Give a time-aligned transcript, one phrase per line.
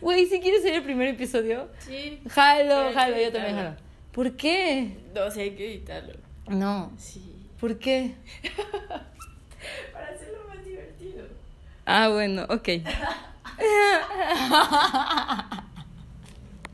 [0.00, 2.20] Güey, si quieres ser el primer episodio, Sí.
[2.28, 3.76] jalo, jalo, yo también jalo.
[4.12, 4.96] ¿Por qué?
[5.14, 6.14] No, sí, hay que editarlo.
[6.48, 7.48] No, Sí.
[7.60, 8.14] ¿por qué?
[9.92, 11.26] Para hacerlo más divertido.
[11.86, 12.68] Ah, bueno, ok.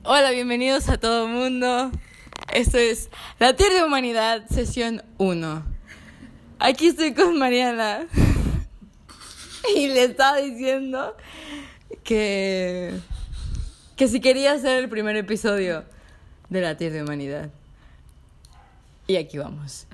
[0.04, 1.93] Hola, bienvenidos a todo mundo.
[2.52, 3.09] Esto es
[3.39, 5.64] La Tierra de Humanidad, sesión 1.
[6.59, 8.07] Aquí estoy con Mariana.
[9.77, 11.16] Y le estaba diciendo
[12.02, 12.93] que,
[13.97, 15.85] que si quería hacer el primer episodio
[16.49, 17.50] de La de Humanidad.
[19.07, 19.87] Y aquí vamos.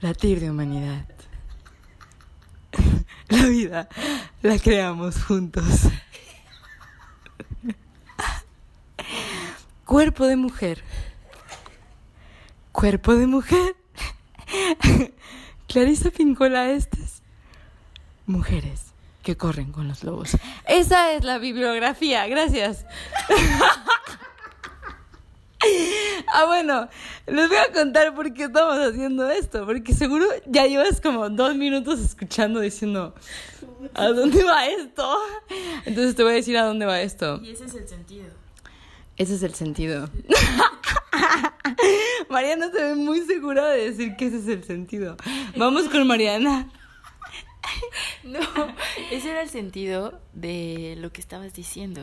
[0.00, 1.04] Latir de humanidad.
[3.28, 3.88] La vida
[4.42, 5.64] la creamos juntos.
[9.84, 10.82] Cuerpo de mujer.
[12.72, 13.76] Cuerpo de mujer.
[15.68, 17.22] Clarisa Pincola Estes.
[18.26, 18.89] Mujeres
[19.22, 20.36] que corren con los lobos.
[20.66, 22.86] Esa es la bibliografía, gracias.
[26.32, 26.88] Ah, bueno,
[27.26, 31.54] les voy a contar por qué estamos haciendo esto, porque seguro ya llevas como dos
[31.54, 33.14] minutos escuchando diciendo,
[33.94, 35.16] ¿a dónde va esto?
[35.84, 37.40] Entonces te voy a decir a dónde va esto.
[37.42, 38.26] Y ese es el sentido.
[39.16, 40.08] Ese es el sentido.
[42.30, 45.16] Mariana se ve muy segura de decir que ese es el sentido.
[45.56, 46.70] Vamos con Mariana.
[48.24, 48.40] No,
[49.10, 52.02] ese era el sentido de lo que estabas diciendo.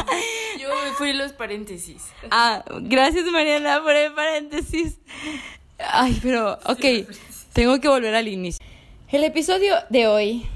[0.60, 2.04] Yo me fui los paréntesis.
[2.30, 4.98] Ah, gracias Mariana por el paréntesis.
[5.78, 7.08] Ay, pero, ok,
[7.52, 8.64] tengo que volver al inicio.
[9.10, 10.46] El episodio de hoy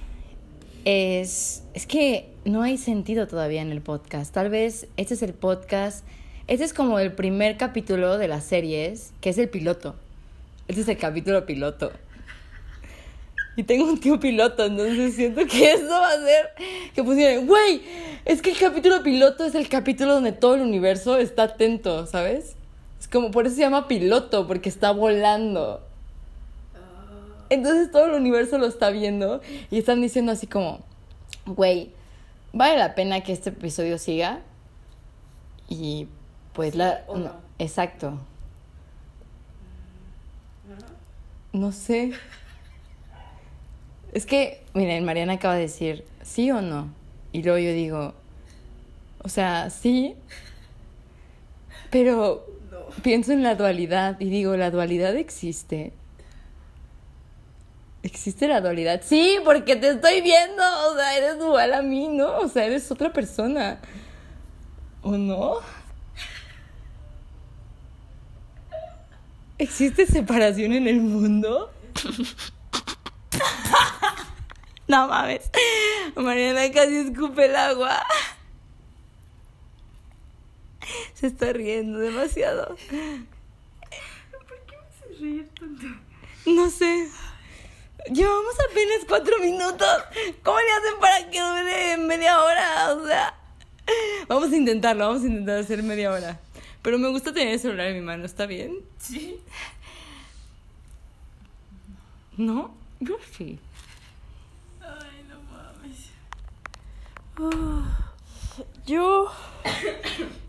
[0.84, 1.62] es...
[1.75, 4.33] Es que no hay sentido todavía en el podcast.
[4.33, 6.05] Tal vez este es el podcast...
[6.48, 9.95] Este es como el primer capítulo de las series, que es el piloto.
[10.69, 11.92] Este es el capítulo piloto.
[13.55, 16.50] Y tengo un tío piloto, entonces siento que eso va a ser
[16.95, 17.83] que pusieran, güey,
[18.25, 22.57] es que el capítulo piloto es el capítulo donde todo el universo está atento, ¿sabes?
[22.98, 25.83] Es como, por eso se llama piloto, porque está volando.
[27.51, 30.80] Entonces todo el universo lo está viendo y están diciendo así como,
[31.45, 31.91] güey,
[32.52, 34.41] vale la pena que este episodio siga.
[35.68, 36.08] Y
[36.55, 37.05] pues la...
[37.58, 38.18] Exacto.
[41.52, 42.12] No sé.
[44.12, 46.92] Es que, miren, Mariana acaba de decir, ¿sí o no?
[47.33, 48.14] Y luego yo digo,
[49.23, 50.14] o sea, sí,
[51.90, 52.46] pero
[53.02, 55.92] pienso en la dualidad y digo, ¿la dualidad existe?
[58.02, 59.00] ¿Existe la dualidad?
[59.02, 62.39] Sí, porque te estoy viendo, o sea, eres dual a mí, ¿no?
[62.39, 63.80] O sea, eres otra persona.
[65.02, 65.58] ¿O no?
[69.56, 71.70] ¿Existe separación en el mundo?
[74.89, 75.51] No mames.
[76.17, 78.05] Mariana casi escupe el agua.
[81.15, 82.67] Se está riendo demasiado.
[82.69, 82.79] ¿Por
[84.67, 85.87] qué me haces reír tanto?
[86.47, 87.09] No sé.
[88.11, 90.03] Llevamos apenas cuatro minutos.
[90.42, 92.95] ¿Cómo le hacen para que dure media hora?
[92.95, 93.35] O sea,
[94.29, 95.07] vamos a intentarlo.
[95.07, 96.41] Vamos a intentar hacer media hora.
[96.83, 98.25] Pero me gusta tener el celular en mi mano.
[98.25, 98.81] ¿Está bien?
[98.98, 99.41] Sí.
[102.37, 102.75] ¿No?
[102.98, 103.61] Yo sí.
[104.81, 106.11] Ay, no mames.
[107.39, 108.13] Ah,
[108.87, 109.31] Yo.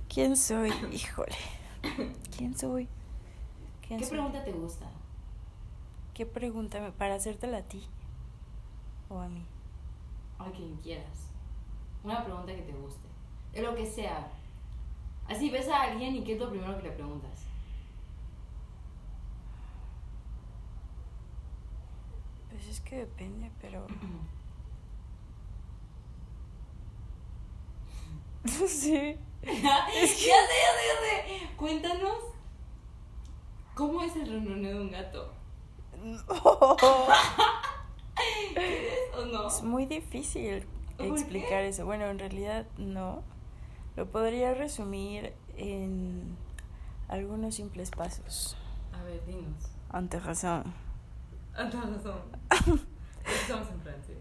[0.09, 0.71] ¿Quién soy?
[0.91, 1.35] Híjole.
[2.37, 2.87] ¿Quién soy?
[3.87, 4.17] ¿Quién ¿Qué soy?
[4.17, 4.85] pregunta te gusta?
[6.13, 6.91] ¿Qué pregunta?
[6.97, 7.83] ¿Para hacértela a ti?
[9.09, 9.43] ¿O a mí?
[10.39, 11.29] A quien quieras.
[12.03, 13.07] Una pregunta que te guste.
[13.53, 14.27] De lo que sea.
[15.27, 17.31] Así ves a alguien y qué es lo primero que le preguntas.
[22.49, 23.85] Pues es que depende, pero.
[28.67, 29.17] sí.
[29.43, 31.55] ya sé, ya sé, ya sé.
[31.57, 32.17] Cuéntanos.
[33.75, 35.33] ¿Cómo es el ronroneo de un gato?
[38.53, 39.47] ¿Quieres o no?
[39.47, 40.65] Es muy difícil
[40.97, 41.69] ¿Por explicar qué?
[41.69, 41.85] eso.
[41.85, 43.23] Bueno, en realidad no.
[43.95, 46.35] Lo podría resumir en
[47.07, 48.57] algunos simples pasos.
[48.91, 49.63] A ver, dinos.
[49.89, 50.73] Ante razón.
[51.55, 52.19] Ah, tienes razón.
[53.25, 54.15] Estamos en Francia.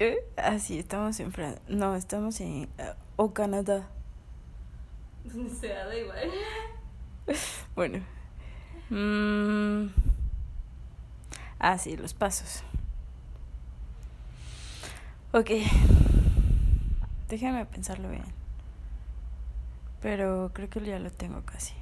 [0.00, 0.18] ¿Eh?
[0.36, 1.62] Ah, sí, estamos en Francia.
[1.68, 2.68] No, estamos en.
[2.78, 3.86] eh, o Canadá.
[5.60, 6.30] Sea, da igual.
[7.76, 7.98] Bueno.
[8.88, 9.88] Mm.
[11.58, 12.62] Ah, sí, los pasos.
[15.32, 15.50] Ok.
[17.28, 18.24] Déjame pensarlo bien.
[20.00, 21.74] Pero creo que ya lo tengo casi.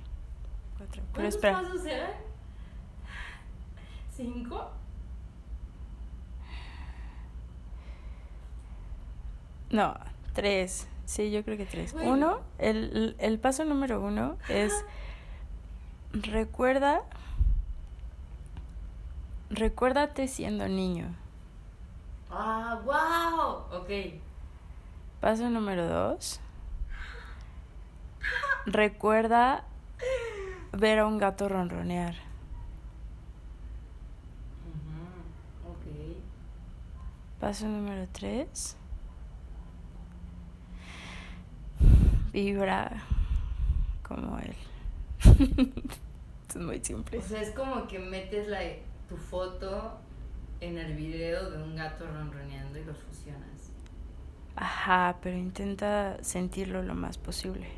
[0.77, 1.03] Cuatro.
[1.13, 1.63] Pero ¿Cuántos espera.
[1.63, 2.11] pasos eran?
[4.15, 4.73] ¿Cinco?
[9.71, 9.95] No,
[10.35, 10.89] tres.
[11.09, 11.95] Sí, yo creo que tres.
[11.95, 14.85] Uno, el, el paso número uno es
[16.13, 17.01] recuerda,
[19.49, 21.07] recuérdate siendo niño.
[22.31, 23.81] Ah, wow.
[23.81, 23.89] Ok.
[25.23, 26.41] Paso número dos,
[28.67, 29.65] recuerda
[30.73, 32.17] ver a un gato ronronear.
[37.41, 38.78] Paso número tres.
[42.33, 43.03] Vibra
[44.07, 44.55] como él.
[46.49, 47.19] es muy simple.
[47.19, 48.61] O sea, es como que metes la,
[49.09, 49.99] tu foto
[50.61, 53.73] en el video de un gato ronroneando y los fusionas.
[54.57, 57.69] Ajá, pero intenta sentirlo lo más posible.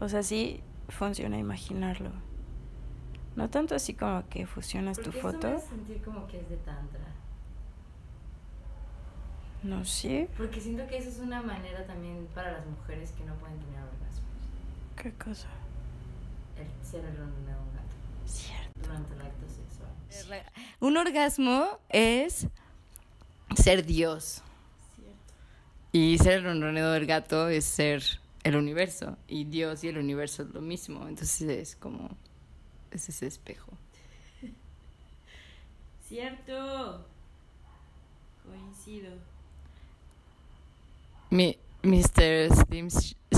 [0.00, 2.10] O sea, sí funciona imaginarlo.
[3.34, 5.48] No tanto así como que fusionas tu me foto.
[5.48, 7.00] hace sentir como que es de tantra.
[9.62, 10.28] No sé.
[10.36, 13.80] Porque siento que eso es una manera también para las mujeres que no pueden tener
[13.80, 14.22] orgasmos.
[14.96, 15.48] ¿Qué cosa?
[16.56, 17.96] El ser el de un gato
[18.26, 18.80] Cierto.
[18.80, 20.42] durante el acto sexual.
[20.80, 22.46] Un orgasmo es
[23.56, 24.42] ser Dios.
[25.92, 28.02] Y ser el ronroneo del gato es ser
[28.44, 29.16] el universo.
[29.26, 31.08] Y Dios y el universo es lo mismo.
[31.08, 32.10] Entonces es como.
[32.90, 33.72] Es ese espejo.
[36.08, 37.06] Cierto.
[38.44, 39.12] Coincido.
[41.30, 42.48] Mi, Mr.
[42.54, 42.88] Slim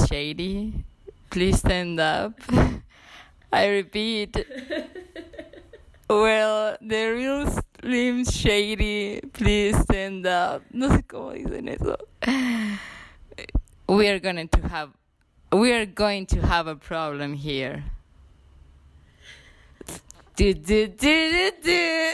[0.07, 0.85] Shady,
[1.29, 2.35] please stand up.
[3.53, 4.37] I repeat.
[6.11, 7.47] Well, the real
[7.81, 10.65] Slim Shady, please stand up.
[10.73, 11.97] No sé cómo dicen eso.
[13.89, 14.91] We are going to have
[15.53, 17.85] we are going to have a problem here.
[20.35, 22.13] Du, du, du, du, du.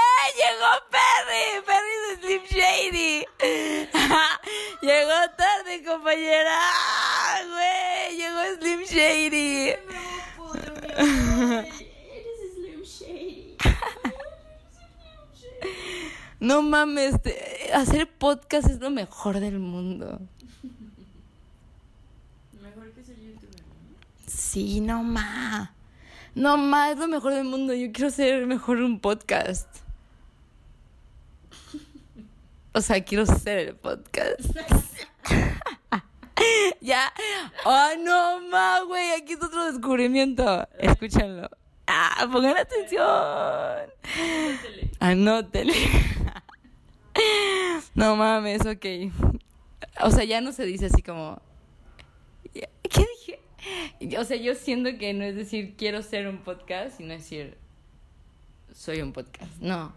[17.08, 20.20] mames, te- hacer podcast es lo mejor del mundo.
[22.60, 23.96] Mejor que ser youtuber, ¿no?
[24.26, 25.74] Sí, no ma.
[26.34, 27.74] No ma, es lo mejor del mundo.
[27.74, 29.68] Yo quiero ser mejor un podcast.
[32.72, 34.40] O sea, quiero ser el podcast.
[36.80, 37.12] ya.
[37.64, 39.10] Oh, no ma, güey.
[39.12, 40.68] Aquí es otro descubrimiento.
[40.78, 41.50] Escúchanlo.
[41.88, 43.90] Ah, pongan atención.
[45.00, 45.74] Anótele.
[47.94, 48.86] no mames, ok.
[50.02, 51.40] O sea, ya no se dice así como.
[52.52, 54.18] ¿Qué dije?
[54.18, 57.56] O sea, yo siento que no es decir quiero ser un podcast, sino decir
[58.74, 59.60] soy un podcast.
[59.60, 59.92] No.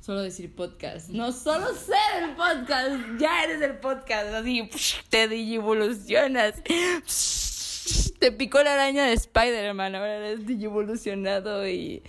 [0.00, 1.08] Solo decir podcast.
[1.10, 3.18] No, solo ser el podcast.
[3.18, 4.34] Ya eres el podcast.
[4.34, 4.68] Así
[5.08, 6.54] te digivolucionas.
[8.20, 9.94] Te picó la araña de Spider-Man.
[9.94, 12.02] Ahora eres digivolucionado y.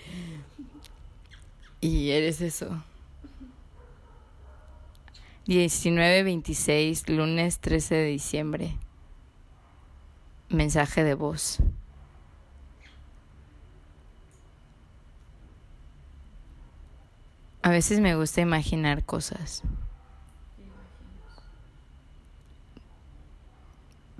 [1.81, 2.83] Y eres eso.
[5.47, 8.77] 19-26, lunes 13 de diciembre.
[10.49, 11.59] Mensaje de voz.
[17.63, 19.63] A veces me gusta imaginar cosas.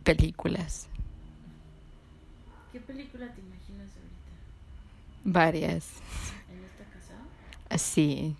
[0.03, 0.88] Películas.
[2.71, 4.31] ¿Qué película te imaginas ahorita?
[5.25, 5.88] Varias.
[6.50, 7.15] ¿En esta casa?
[7.69, 8.36] Así.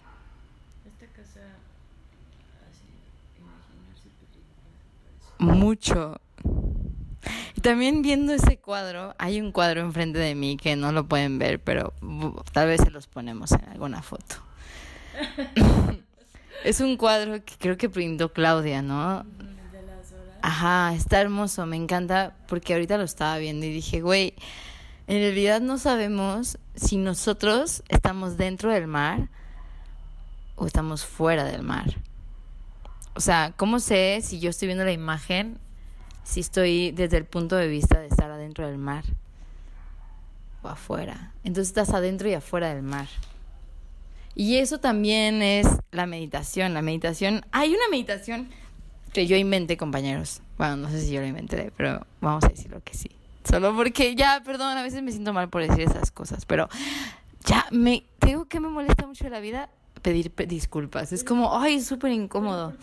[0.86, 1.42] Esta casa
[2.72, 2.88] así,
[3.40, 5.28] imaginarse películas.
[5.52, 6.20] Mucho.
[7.56, 11.40] Y también viendo ese cuadro, hay un cuadro enfrente de mí que no lo pueden
[11.40, 11.94] ver, pero
[12.52, 14.36] tal vez se los ponemos en alguna foto.
[16.64, 19.26] es un cuadro que creo que pintó Claudia, ¿no?
[20.42, 24.34] Ajá, está hermoso, me encanta porque ahorita lo estaba viendo y dije, güey,
[25.08, 29.30] en realidad no sabemos si nosotros estamos dentro del mar
[30.56, 31.96] o estamos fuera del mar.
[33.16, 35.60] O sea, ¿cómo sé si yo estoy viendo la imagen,
[36.24, 39.04] si estoy desde el punto de vista de estar adentro del mar
[40.64, 41.34] o afuera?
[41.44, 43.08] Entonces estás adentro y afuera del mar.
[44.36, 46.74] Y eso también es la meditación.
[46.74, 48.50] La meditación, hay una meditación
[49.14, 50.42] que yo inventé, compañeros.
[50.58, 53.12] Bueno, no sé si yo lo inventé, pero vamos a decirlo que sí.
[53.48, 56.68] Solo porque ya, perdón, a veces me siento mal por decir esas cosas, pero
[57.46, 59.70] ya me digo que me molesta mucho la vida
[60.02, 61.12] pedir pe- disculpas.
[61.14, 62.74] Es como, ay, es súper incómodo.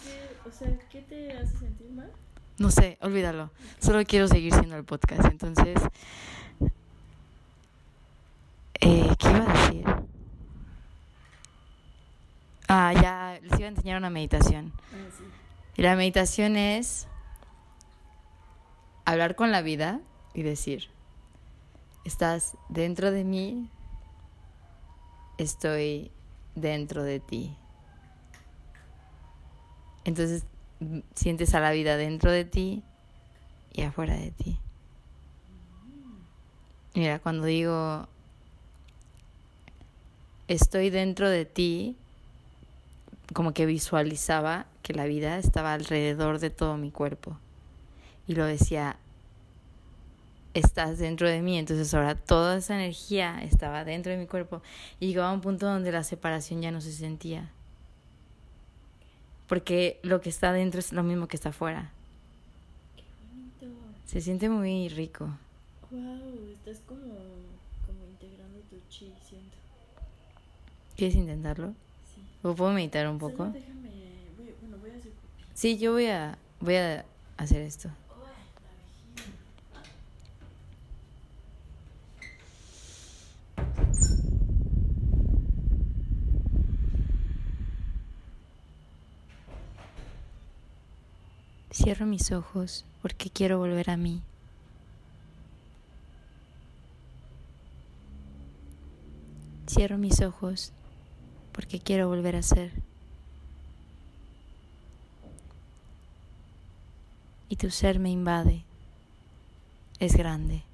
[0.91, 2.11] ¿qué te hace sentir mal?
[2.59, 3.51] No sé, olvídalo.
[3.79, 5.25] Solo quiero seguir siendo el podcast.
[5.27, 5.81] Entonces,
[8.81, 9.85] eh, ¿qué iba a decir?
[12.69, 14.73] Ah, ya les iba a enseñar una meditación.
[14.93, 15.25] Ah,
[15.77, 17.07] Y la meditación es
[19.05, 20.01] hablar con la vida
[20.35, 20.89] y decir,
[22.05, 23.69] estás dentro de mí,
[25.39, 26.13] estoy
[26.61, 27.57] dentro de ti.
[30.05, 30.45] Entonces
[31.15, 32.83] sientes a la vida dentro de ti
[33.73, 34.59] y afuera de ti.
[36.95, 38.09] Mira, cuando digo
[40.49, 41.97] estoy dentro de ti,
[43.33, 47.39] como que visualizaba que la vida estaba alrededor de todo mi cuerpo.
[48.27, 48.97] Y lo decía,
[50.55, 54.63] estás dentro de mí, entonces ahora toda esa energía estaba dentro de mi cuerpo.
[54.99, 57.51] Y llegaba a un punto donde la separación ya no se sentía.
[59.49, 61.91] Porque lo que está dentro es lo mismo que está afuera.
[62.97, 63.67] Qué bonito.
[64.07, 65.29] Se siente muy rico.
[65.91, 67.01] Wow, estás como,
[67.87, 69.57] como integrando tu chi, siento.
[70.97, 71.69] ¿Quieres intentarlo?
[72.15, 72.23] Sí.
[72.43, 73.45] ¿O puedo meditar un Solo poco?
[73.51, 73.91] déjame,
[74.37, 75.11] voy- bueno, voy a hacer.
[75.55, 77.05] Sí, yo voy a, voy a
[77.37, 77.91] hacer esto.
[91.73, 94.23] Cierro mis ojos porque quiero volver a mí.
[99.69, 100.73] Cierro mis ojos
[101.53, 102.73] porque quiero volver a ser.
[107.49, 108.65] Y tu ser me invade.
[110.01, 110.65] Es grande.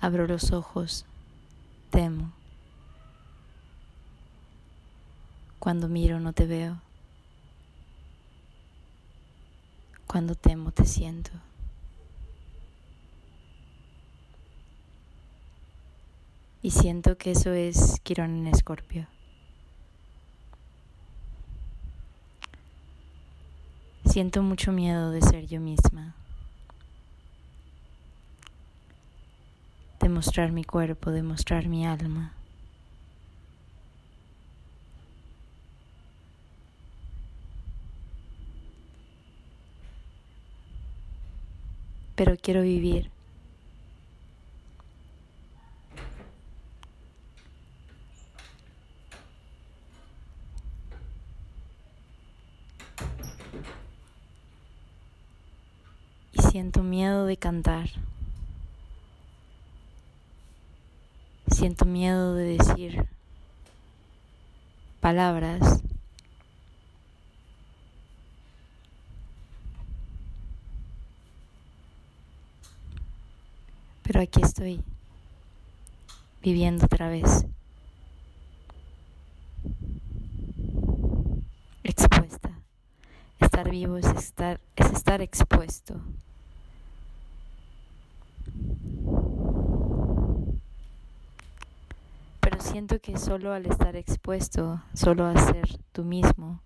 [0.00, 1.04] Abro los ojos.
[1.90, 2.32] Temo.
[5.58, 6.80] Cuando miro no te veo.
[10.12, 11.30] Cuando temo te siento.
[16.60, 19.06] Y siento que eso es Quirón en Escorpio.
[24.04, 26.14] Siento mucho miedo de ser yo misma.
[29.98, 32.34] De mostrar mi cuerpo, de mostrar mi alma.
[42.14, 43.10] Pero quiero vivir.
[56.32, 57.88] Y siento miedo de cantar.
[61.48, 63.06] Siento miedo de decir
[65.00, 65.82] palabras.
[74.02, 74.82] Pero aquí estoy,
[76.42, 77.46] viviendo otra vez.
[81.84, 82.50] Expuesta.
[83.40, 86.00] Estar vivo es estar, es estar expuesto.
[92.40, 96.60] Pero siento que solo al estar expuesto, solo a ser tú mismo,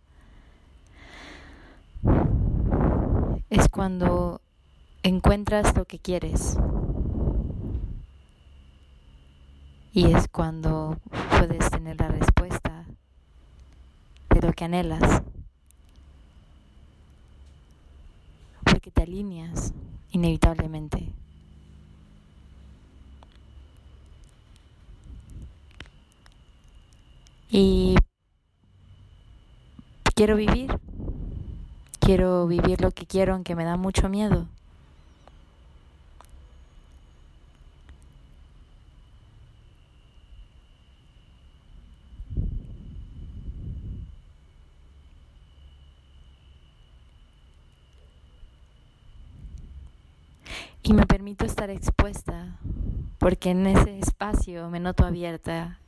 [3.50, 4.40] es cuando
[5.02, 6.56] encuentras lo que quieres.
[9.96, 10.98] Y es cuando
[11.30, 12.84] puedes tener la respuesta
[14.28, 15.22] de lo que anhelas.
[18.62, 19.72] Porque te alineas
[20.10, 21.14] inevitablemente.
[27.48, 27.96] Y
[30.14, 30.78] quiero vivir.
[32.00, 34.46] Quiero vivir lo que quiero aunque me da mucho miedo.
[50.86, 52.60] Y me permito estar expuesta
[53.18, 55.80] porque en ese espacio me noto abierta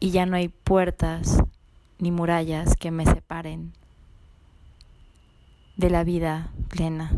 [0.00, 1.38] y ya no hay puertas
[2.00, 3.72] ni murallas que me separen
[5.76, 7.12] de la vida plena,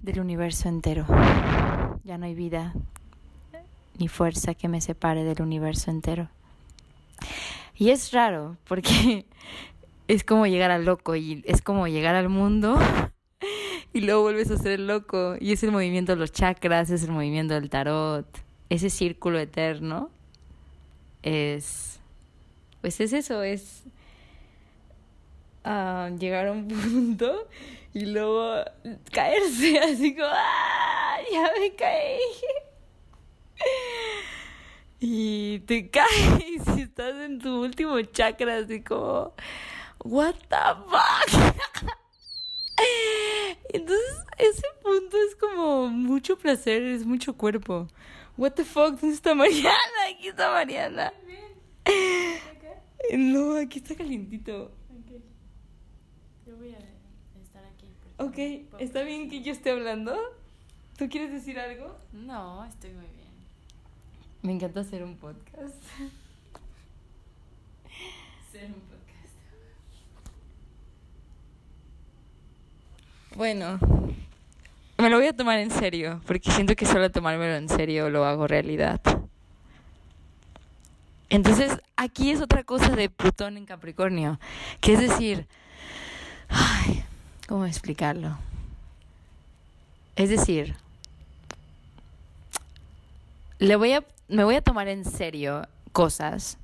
[0.00, 1.06] del universo entero.
[2.04, 2.72] Ya no hay vida
[3.98, 6.28] ni fuerza que me separe del universo entero.
[7.74, 9.26] Y es raro porque
[10.08, 12.78] es como llegar al loco y es como llegar al mundo
[13.92, 15.36] y luego vuelves a ser el loco.
[15.40, 18.26] Y es el movimiento de los chakras, es el movimiento del tarot,
[18.68, 20.10] ese círculo eterno.
[21.22, 21.98] Es.
[22.80, 23.82] Pues es eso, es.
[25.64, 27.48] ah, llegar a un punto
[27.92, 28.62] y luego
[29.12, 30.28] caerse así como.
[30.30, 31.16] ¡Ah!
[31.32, 32.20] Ya me caí.
[35.00, 39.32] y te caes y estás en tu último chakra, así como,
[40.06, 40.56] what the
[40.90, 41.28] fuck.
[43.72, 47.88] Entonces, ese punto es como mucho placer, es mucho cuerpo.
[48.36, 49.76] What the fuck, ¿dónde está Mariana?
[50.10, 51.12] Aquí está Mariana.
[53.12, 54.72] No, aquí está calientito.
[56.44, 56.78] Yo voy a
[57.40, 57.86] estar aquí.
[58.18, 58.36] Ok,
[58.80, 60.16] ¿está bien que yo esté hablando?
[60.98, 61.96] ¿Tú quieres decir algo?
[62.12, 63.30] No, estoy muy bien.
[64.42, 65.82] Me encanta hacer un podcast.
[68.52, 68.95] Ser un podcast.
[73.36, 73.78] Bueno,
[74.96, 78.24] me lo voy a tomar en serio, porque siento que solo tomármelo en serio lo
[78.24, 78.98] hago realidad.
[81.28, 84.40] Entonces, aquí es otra cosa de Plutón en Capricornio,
[84.80, 85.46] que es decir,
[86.48, 87.04] ay,
[87.46, 88.38] ¿cómo explicarlo?
[90.14, 90.74] Es decir,
[93.58, 96.56] le voy a, me voy a tomar en serio cosas.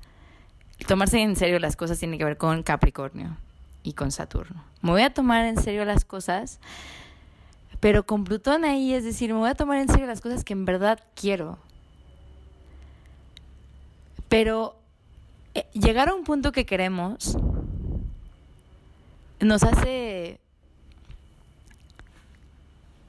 [0.87, 3.37] Tomarse en serio las cosas tiene que ver con Capricornio
[3.83, 4.63] y con Saturno.
[4.81, 6.59] Me voy a tomar en serio las cosas,
[7.79, 10.53] pero con Plutón ahí, es decir, me voy a tomar en serio las cosas que
[10.53, 11.57] en verdad quiero.
[14.29, 14.75] Pero
[15.53, 17.37] eh, llegar a un punto que queremos
[19.39, 20.39] nos hace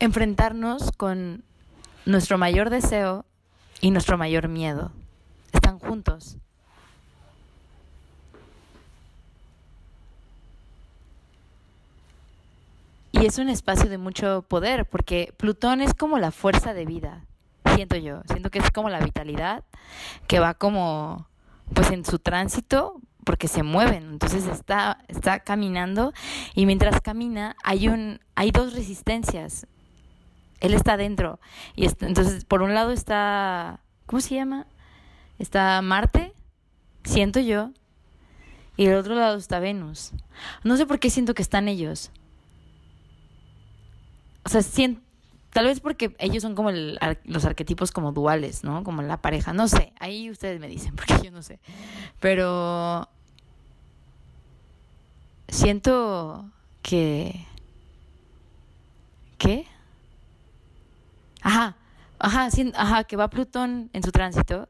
[0.00, 1.45] enfrentarnos con
[2.04, 3.25] nuestro mayor deseo
[3.81, 4.93] y nuestro mayor miedo.
[5.52, 6.37] Están juntos.
[13.25, 17.25] Y es un espacio de mucho poder, porque Plutón es como la fuerza de vida,
[17.75, 18.21] siento yo.
[18.26, 19.64] Siento que es como la vitalidad
[20.26, 21.26] que va como,
[21.73, 24.11] pues en su tránsito, porque se mueven.
[24.11, 26.12] Entonces está, está caminando
[26.54, 29.66] y mientras camina hay, un, hay dos resistencias.
[30.61, 31.40] Él está dentro.
[31.76, 34.66] Y entonces, por un lado está, ¿cómo se llama?
[35.38, 36.35] Está Marte,
[37.04, 37.71] siento yo.
[38.77, 40.12] Y del otro lado está Venus.
[40.62, 42.11] No sé por qué siento que están ellos
[44.44, 44.62] o sea,
[45.50, 48.85] tal vez porque ellos son como los arquetipos como duales, ¿no?
[48.85, 51.61] Como la pareja, no sé, ahí ustedes me dicen, porque yo no sé.
[52.20, 53.09] Pero
[55.48, 56.50] siento
[56.83, 57.46] que...
[59.38, 59.66] ¿Qué?
[61.42, 61.76] Ajá,
[62.18, 64.68] ajá, ajá, que va Plutón en su tránsito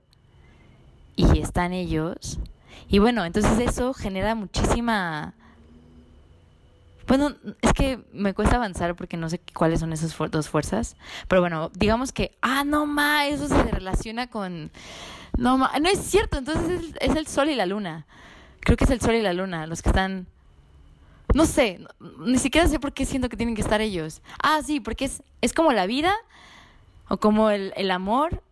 [1.16, 2.40] y están ellos.
[2.88, 5.34] Y bueno, entonces eso genera muchísima
[7.06, 10.96] bueno, es que me cuesta avanzar porque no sé cuáles son esas dos fuerzas.
[11.28, 14.70] Pero bueno, digamos que, ah, no ma, eso se relaciona con.
[15.36, 18.06] No ma, no es cierto, entonces es, el sol y la luna.
[18.60, 20.26] Creo que es el sol y la luna los que están.
[21.34, 21.80] No sé,
[22.20, 24.22] ni siquiera sé por qué siento que tienen que estar ellos.
[24.42, 26.14] Ah, sí, porque es, es como la vida
[27.08, 28.42] o como el, el amor.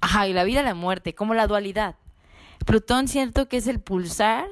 [0.00, 1.96] ajá, y la vida y la muerte, como la dualidad.
[2.66, 4.46] Plutón siento que es el pulsar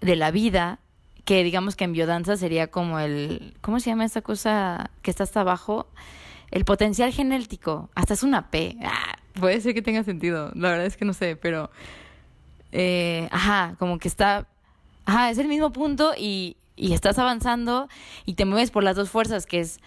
[0.00, 0.80] de la vida
[1.26, 5.24] que digamos que en biodanza sería como el, ¿cómo se llama esa cosa que está
[5.24, 5.88] hasta abajo?
[6.52, 8.78] El potencial genético, hasta es una P.
[8.84, 11.68] Ah, puede ser que tenga sentido, la verdad es que no sé, pero,
[12.70, 14.46] eh, ajá, como que está,
[15.04, 17.88] ajá, es el mismo punto y, y estás avanzando
[18.24, 19.80] y te mueves por las dos fuerzas, que es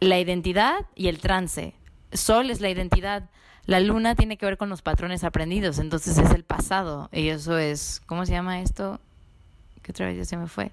[0.00, 1.74] la identidad y el trance.
[2.12, 3.30] Sol es la identidad.
[3.64, 7.10] La luna tiene que ver con los patrones aprendidos, entonces es el pasado.
[7.12, 8.98] Y eso es, ¿cómo se llama esto?
[9.90, 10.70] Otra vez ya se me fue.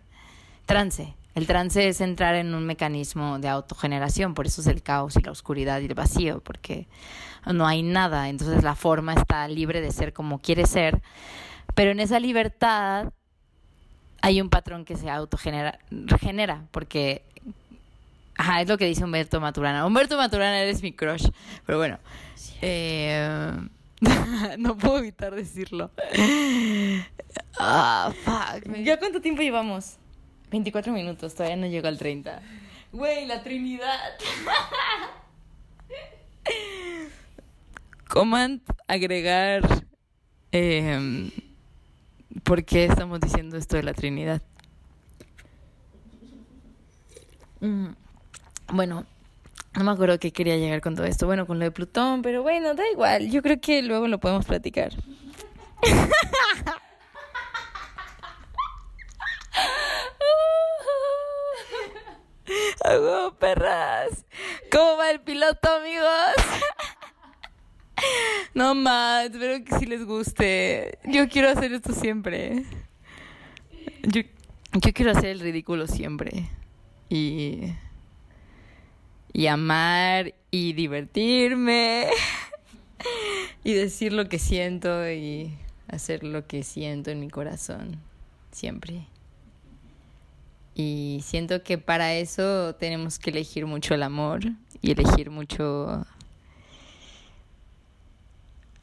[0.66, 1.14] Trance.
[1.36, 5.22] El trance es entrar en un mecanismo de autogeneración, por eso es el caos y
[5.22, 6.88] la oscuridad y el vacío, porque
[7.46, 11.02] no hay nada, entonces la forma está libre de ser como quiere ser,
[11.74, 13.12] pero en esa libertad
[14.22, 17.22] hay un patrón que se autogenera, regenera, porque
[18.38, 19.86] ajá, es lo que dice Humberto Maturana.
[19.86, 21.28] Humberto Maturana eres mi crush,
[21.66, 22.00] pero bueno.
[22.62, 23.60] Eh,
[24.58, 25.92] no puedo evitar decirlo.
[27.58, 28.76] Ah, fuck.
[28.84, 29.98] ¿Ya cuánto tiempo llevamos?
[30.52, 32.42] 24 minutos, todavía no llego al 30.
[32.92, 34.00] Güey, la Trinidad.
[38.08, 39.86] Command agregar.
[40.52, 41.32] Eh,
[42.44, 44.42] ¿Por qué estamos diciendo esto de la Trinidad?
[47.60, 47.88] Mm,
[48.74, 49.06] bueno,
[49.76, 51.26] no me acuerdo qué quería llegar con todo esto.
[51.26, 53.30] Bueno, con lo de Plutón, pero bueno, da igual.
[53.30, 54.94] Yo creo que luego lo podemos platicar.
[62.84, 64.26] ¡Hago perras!
[64.72, 66.08] ¿Cómo va el piloto, amigos?
[68.54, 71.00] no más, espero que sí les guste.
[71.06, 72.64] Yo quiero hacer esto siempre.
[74.04, 74.24] Yo
[74.94, 76.50] quiero hacer el ridículo siempre.
[77.10, 77.74] Y
[79.36, 82.08] y amar y divertirme
[83.66, 85.54] y decir lo que siento y
[85.90, 88.00] hacer lo que siento en mi corazón,
[88.54, 89.08] siempre.
[90.74, 94.40] Y siento que para eso tenemos que elegir mucho el amor
[94.82, 96.06] y elegir mucho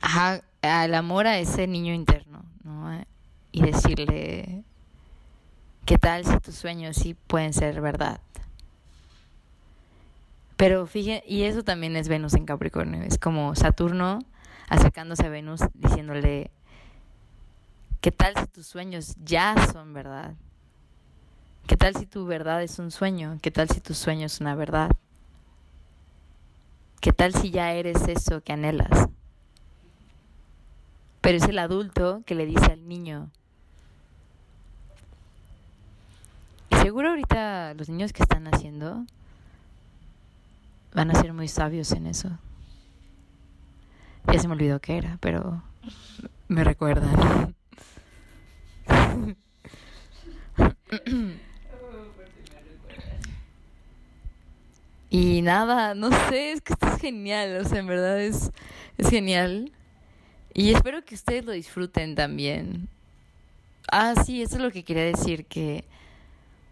[0.02, 3.02] al amor a ese niño interno, ¿no?
[3.52, 4.64] Y decirle,
[5.86, 8.20] ¿qué tal si tus sueños sí pueden ser verdad?
[10.56, 14.20] Pero fíjense, y eso también es Venus en Capricornio, es como Saturno
[14.68, 16.50] acercándose a Venus diciéndole,
[18.00, 20.34] ¿qué tal si tus sueños ya son verdad?
[21.66, 23.38] ¿Qué tal si tu verdad es un sueño?
[23.40, 24.90] ¿Qué tal si tu sueño es una verdad?
[27.00, 29.08] ¿Qué tal si ya eres eso que anhelas?
[31.20, 33.30] Pero es el adulto que le dice al niño.
[36.70, 39.04] Y seguro ahorita los niños que están haciendo
[40.94, 42.38] van a ser muy sabios en eso.
[44.32, 45.62] Ya se me olvidó qué era, pero
[46.48, 47.54] me recuerdan.
[55.10, 58.50] Y nada, no sé, es que esto es genial, o sea, en verdad es,
[58.96, 59.70] es genial.
[60.54, 62.88] Y espero que ustedes lo disfruten también.
[63.90, 65.84] Ah, sí, eso es lo que quería decir, que,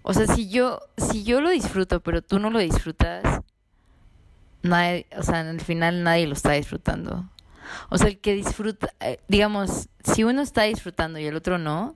[0.02, 3.42] o sea, si yo, si yo lo disfruto, pero tú no lo disfrutas,
[4.62, 7.28] nadie, o sea, al final nadie lo está disfrutando.
[7.88, 11.94] O sea, el que disfruta, eh, digamos, si uno está disfrutando y el otro no,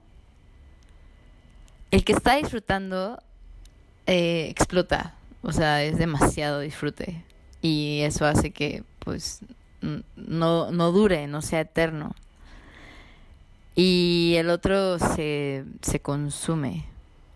[1.90, 3.22] el que está disfrutando
[4.06, 5.14] eh, explota.
[5.42, 7.22] O sea, es demasiado disfrute.
[7.60, 9.40] Y eso hace que, pues,
[10.16, 12.14] no, no dure, no sea eterno.
[13.74, 16.84] Y el otro se, se consume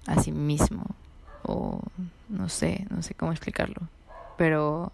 [0.07, 0.87] a sí mismo.
[1.43, 1.83] O
[2.29, 3.89] no sé, no sé cómo explicarlo.
[4.37, 4.93] Pero,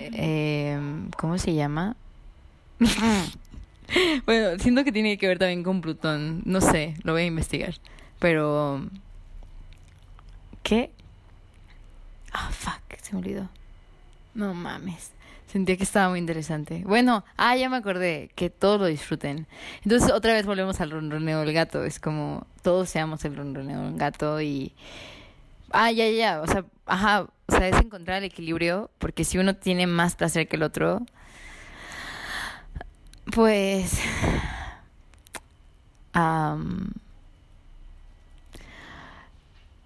[0.00, 0.78] eh,
[1.16, 1.96] ¿cómo se llama?
[4.26, 6.42] bueno, siento que tiene que ver también con Plutón.
[6.44, 7.74] No sé, lo voy a investigar.
[8.18, 8.86] Pero,
[10.62, 10.90] ¿qué?
[12.32, 13.48] Ah, oh, fuck, se me olvidó.
[14.34, 15.12] No mames.
[15.46, 16.84] Sentía que estaba muy interesante.
[16.86, 19.48] Bueno, ah, ya me acordé, que todos lo disfruten.
[19.82, 21.84] Entonces otra vez volvemos al ronroneo del gato.
[21.84, 24.72] Es como todos seamos el ronroneo del gato y...
[25.72, 29.54] Ah, ya, ya, o sea, ajá, o sea, es encontrar el equilibrio, porque si uno
[29.56, 31.02] tiene más placer que el otro,
[33.32, 34.00] pues...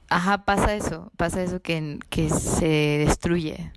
[0.09, 2.67] ajá, pasa eso, pasa eso que, que se
[3.07, 3.73] destruye.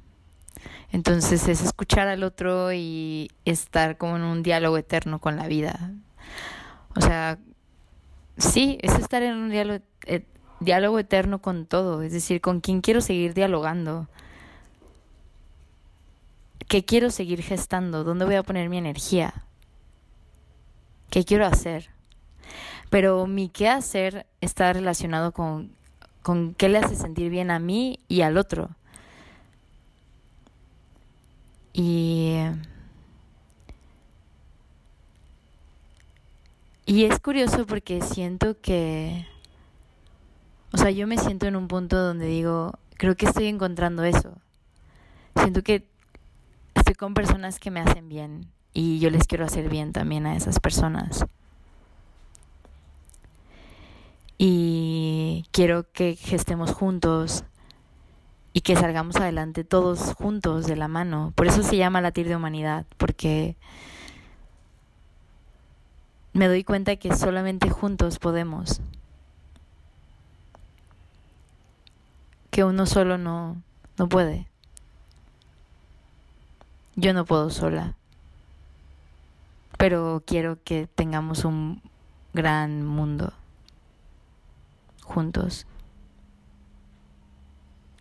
[0.92, 5.92] Entonces es escuchar al otro y estar como en un diálogo eterno con la vida.
[6.96, 7.38] O sea,
[8.38, 9.84] sí, es estar en un diálogo,
[10.60, 14.08] diálogo eterno con todo, es decir, con quien quiero seguir dialogando.
[16.68, 18.04] ¿Qué quiero seguir gestando?
[18.04, 19.34] ¿Dónde voy a poner mi energía?
[21.10, 21.90] ¿Qué quiero hacer?
[22.90, 25.72] Pero mi qué hacer está relacionado con,
[26.22, 28.70] con qué le hace sentir bien a mí y al otro.
[31.74, 32.36] Y,
[36.86, 39.26] y es curioso porque siento que,
[40.74, 44.34] o sea, yo me siento en un punto donde digo, creo que estoy encontrando eso.
[45.36, 45.88] Siento que
[46.76, 50.36] estoy con personas que me hacen bien y yo les quiero hacer bien también a
[50.36, 51.26] esas personas.
[54.38, 57.44] Y quiero que estemos juntos,
[58.58, 61.32] y que salgamos adelante todos juntos de la mano.
[61.36, 63.56] Por eso se llama latir de humanidad, porque
[66.34, 68.82] me doy cuenta que solamente juntos podemos.
[72.58, 73.62] Que uno solo no,
[74.00, 74.48] no puede.
[76.96, 77.94] Yo no puedo sola.
[79.78, 81.84] Pero quiero que tengamos un
[82.34, 83.32] gran mundo
[85.04, 85.68] juntos.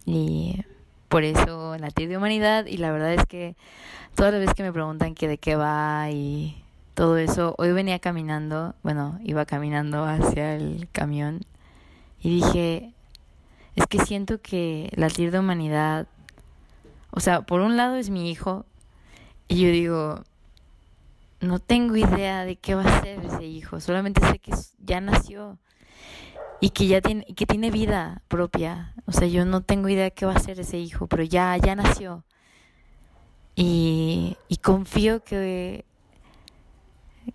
[0.07, 0.64] Y
[1.11, 3.57] por eso latir de humanidad y la verdad es que
[4.14, 6.64] todas las veces que me preguntan que de qué va y
[6.95, 11.42] todo eso, hoy venía caminando, bueno, iba caminando hacia el camión
[12.23, 12.95] y dije,
[13.77, 16.09] es que siento que latir de humanidad,
[17.11, 18.67] o sea, por un lado es mi hijo
[19.49, 20.25] y yo digo,
[21.41, 25.59] no tengo idea de qué va a ser ese hijo, solamente sé que ya nació
[26.61, 28.95] y que ya tiene, que tiene vida propia.
[29.07, 31.57] O sea, yo no tengo idea de qué va a ser ese hijo, pero ya,
[31.59, 32.25] ya nació.
[33.55, 35.85] Y, y confío que,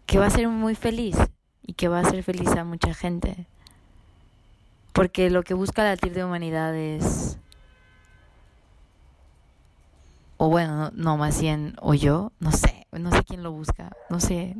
[0.06, 1.18] que va a ser muy feliz
[1.62, 3.48] y que va a ser feliz a mucha gente.
[4.94, 7.38] Porque lo que busca la TIR de humanidad es
[10.38, 14.20] o bueno, no, más bien, o yo, no sé, no sé quién lo busca, no
[14.20, 14.56] sé,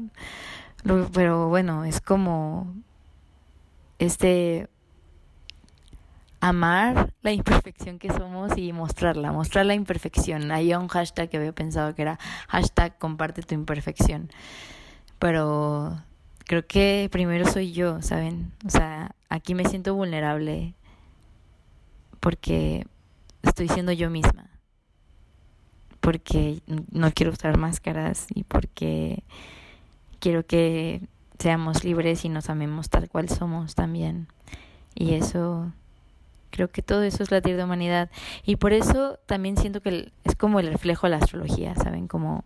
[1.12, 2.72] pero bueno, es como
[3.98, 4.70] este
[6.40, 10.52] amar la imperfección que somos y mostrarla, mostrar la imperfección.
[10.52, 14.30] Hay un hashtag que había pensado que era hashtag comparte tu imperfección.
[15.18, 16.00] Pero
[16.52, 18.52] creo que primero soy yo, ¿saben?
[18.66, 20.74] O sea, aquí me siento vulnerable
[22.20, 22.86] porque
[23.42, 24.50] estoy siendo yo misma.
[26.02, 29.24] Porque no quiero usar máscaras y porque
[30.20, 31.08] quiero que
[31.40, 34.28] seamos libres y nos amemos tal cual somos también.
[34.94, 35.72] Y eso
[36.50, 38.10] Creo que todo eso es latir de humanidad.
[38.46, 42.10] Y por eso también siento que es como el reflejo de la astrología, ¿saben?
[42.10, 42.44] Como...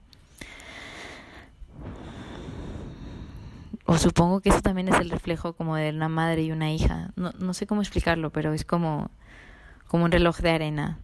[3.86, 7.12] O supongo que eso también es el reflejo como de una madre y una hija.
[7.15, 9.12] No, no sé cómo explicarlo, pero es como,
[9.88, 11.00] como un reloj de arena.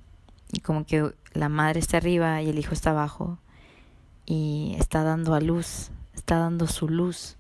[0.51, 3.37] Y como que la madre está arriba y el hijo está abajo.
[4.25, 7.37] Y está dando a luz, está dando su luz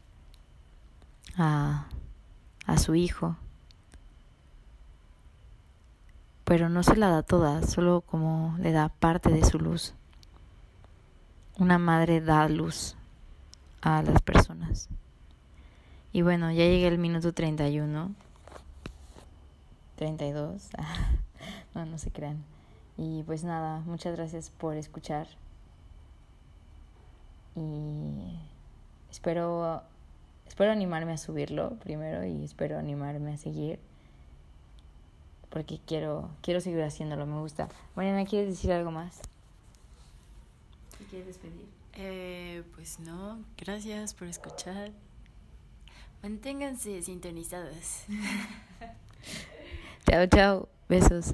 [1.37, 1.87] a,
[2.65, 3.37] a su hijo
[6.51, 9.93] pero no se la da toda, solo como le da parte de su luz.
[11.57, 12.97] Una madre da luz
[13.81, 14.89] a las personas.
[16.13, 18.13] Y bueno, ya llegué al minuto 31.
[19.95, 20.69] 32.
[21.75, 22.43] no, no se crean.
[22.97, 25.27] Y pues nada, muchas gracias por escuchar.
[27.55, 28.39] Y
[29.09, 29.83] espero
[30.47, 33.79] espero animarme a subirlo primero y espero animarme a seguir
[35.49, 37.67] porque quiero, quiero seguir haciéndolo, me gusta.
[37.95, 39.21] Mariana, ¿quieres decir algo más?
[40.97, 41.67] ¿Te quieres despedir?
[41.93, 44.91] Eh, pues no, gracias por escuchar.
[46.23, 48.05] Manténganse sintonizadas.
[50.05, 51.33] chao, chao, besos.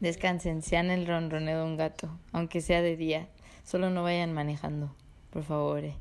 [0.00, 3.28] Descansen, sean el ronroneo de un gato, aunque sea de día.
[3.62, 4.92] Solo no vayan manejando,
[5.30, 5.84] por favor.
[5.84, 5.94] Eh.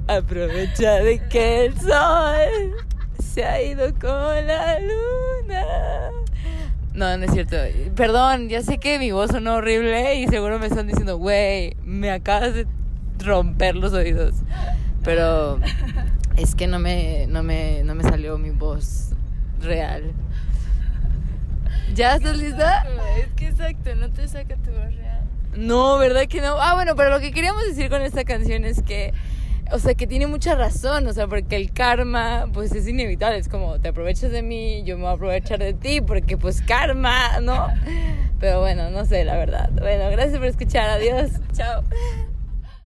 [0.07, 2.75] Aprovecha de que el sol
[3.21, 5.30] se ha ido con la luna.
[6.93, 7.55] No, no es cierto.
[7.95, 12.11] Perdón, ya sé que mi voz sonó horrible y seguro me están diciendo, güey, me
[12.11, 12.67] acabas de
[13.19, 14.35] romper los oídos.
[15.03, 15.59] Pero
[16.37, 19.11] es que no me, no me, no me salió mi voz
[19.61, 20.11] real.
[21.95, 22.85] ¿Ya estás lista?
[23.17, 25.21] Es que exacto, no te saca tu voz real.
[25.55, 26.55] No, ¿verdad que no?
[26.61, 29.13] Ah, bueno, pero lo que queríamos decir con esta canción es que,
[29.71, 33.47] o sea, que tiene mucha razón, o sea, porque el karma, pues es inevitable, es
[33.47, 37.39] como, te aprovechas de mí, yo me voy a aprovechar de ti, porque pues karma,
[37.41, 37.67] ¿no?
[38.39, 39.69] Pero bueno, no sé, la verdad.
[39.71, 41.83] Bueno, gracias por escuchar, adiós, chao.